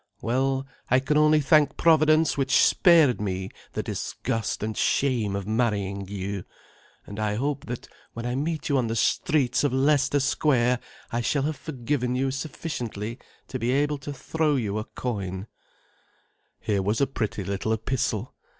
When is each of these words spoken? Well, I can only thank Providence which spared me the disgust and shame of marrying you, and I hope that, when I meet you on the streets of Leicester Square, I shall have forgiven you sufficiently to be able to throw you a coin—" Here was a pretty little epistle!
Well, 0.23 0.65
I 0.89 0.99
can 0.99 1.15
only 1.15 1.41
thank 1.41 1.77
Providence 1.77 2.35
which 2.35 2.55
spared 2.63 3.21
me 3.21 3.51
the 3.73 3.83
disgust 3.83 4.63
and 4.63 4.75
shame 4.75 5.35
of 5.35 5.45
marrying 5.45 6.07
you, 6.07 6.43
and 7.05 7.19
I 7.19 7.35
hope 7.35 7.67
that, 7.67 7.87
when 8.13 8.25
I 8.25 8.33
meet 8.33 8.67
you 8.67 8.79
on 8.79 8.87
the 8.87 8.95
streets 8.95 9.63
of 9.63 9.71
Leicester 9.71 10.19
Square, 10.19 10.79
I 11.11 11.21
shall 11.21 11.43
have 11.43 11.55
forgiven 11.55 12.15
you 12.15 12.31
sufficiently 12.31 13.19
to 13.47 13.59
be 13.59 13.69
able 13.69 13.99
to 13.99 14.11
throw 14.11 14.55
you 14.55 14.79
a 14.79 14.85
coin—" 14.85 15.45
Here 16.59 16.81
was 16.81 16.99
a 16.99 17.05
pretty 17.05 17.43
little 17.43 17.71
epistle! 17.71 18.33